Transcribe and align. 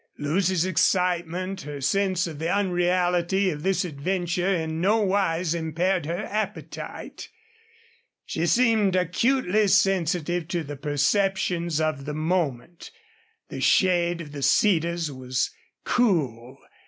Lucy's 0.17 0.65
excitement, 0.65 1.61
her 1.61 1.79
sense 1.79 2.25
of 2.25 2.39
the 2.39 2.49
unreality 2.51 3.51
of 3.51 3.61
this 3.61 3.85
adventure, 3.85 4.49
in 4.51 4.81
no 4.81 4.97
wise 4.97 5.53
impaired 5.53 6.07
her 6.07 6.25
appetite. 6.25 7.29
She 8.25 8.47
seemed 8.47 8.95
acutely 8.95 9.67
sensitive 9.67 10.47
to 10.47 10.63
the 10.63 10.75
perceptions 10.75 11.79
of 11.79 12.05
the 12.05 12.15
moment. 12.15 12.89
The 13.49 13.61
shade 13.61 14.21
of 14.21 14.31
the 14.31 14.41
cedars 14.41 15.11
was 15.11 15.51
cool. 15.83 16.57